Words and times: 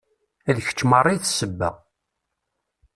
D 0.55 0.57
kečč 0.65 0.79
merra 0.89 1.11
i 1.15 1.17
d 1.23 1.25
ssebba. 1.29 1.69